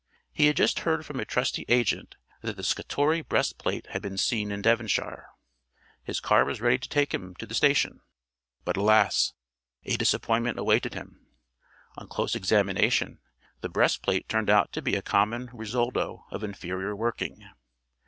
He 0.33 0.47
had 0.47 0.57
just 0.57 0.79
heard 0.79 1.05
from 1.05 1.19
a 1.19 1.25
trusty 1.25 1.63
agent 1.67 2.15
that 2.41 2.55
the 2.55 2.63
Scutori 2.63 3.21
breast 3.21 3.59
plate 3.59 3.85
had 3.91 4.01
been 4.01 4.17
seen 4.17 4.49
in 4.51 4.63
Devonshire. 4.63 5.27
His 6.03 6.19
car 6.19 6.43
was 6.43 6.59
ready 6.59 6.79
to 6.79 6.89
take 6.89 7.13
him 7.13 7.35
to 7.35 7.45
the 7.45 7.53
station. 7.53 8.01
But 8.65 8.77
alas! 8.77 9.33
a 9.83 9.97
disappointment 9.97 10.57
awaited 10.57 10.95
him. 10.95 11.27
On 11.99 12.07
close 12.07 12.33
examination 12.33 13.19
the 13.59 13.69
breast 13.69 14.01
plate 14.01 14.27
turned 14.27 14.49
out 14.49 14.71
to 14.73 14.81
be 14.81 14.95
a 14.95 15.03
common 15.03 15.49
Risoldo 15.53 16.23
of 16.31 16.43
inferior 16.43 16.95
working. 16.95 17.47